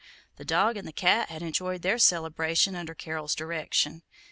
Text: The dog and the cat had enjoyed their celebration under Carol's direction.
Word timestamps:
The 0.37 0.45
dog 0.45 0.77
and 0.77 0.87
the 0.87 0.91
cat 0.93 1.29
had 1.29 1.43
enjoyed 1.43 1.83
their 1.83 1.99
celebration 1.99 2.75
under 2.75 2.95
Carol's 2.95 3.35
direction. 3.35 4.01